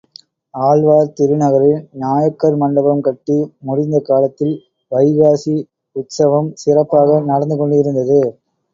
[0.53, 3.37] ஆழ்வார் திருநகரியில் நாயக்கர் மண்டபம் கட்டி
[3.63, 4.55] முடிந்த காலத்தில்
[4.91, 5.57] வைகாசி
[5.95, 8.21] உத்சவம் சிறப்பாக நடந்து கொண்டிருந்தது.